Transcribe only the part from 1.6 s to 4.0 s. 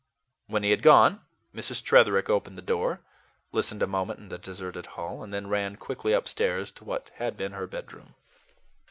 Tretherick opened the door, listened a